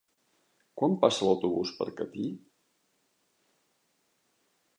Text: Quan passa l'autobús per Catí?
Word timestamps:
Quan 0.81 0.95
passa 1.03 1.27
l'autobús 1.27 1.73
per 1.81 1.87
Catí? 2.01 2.25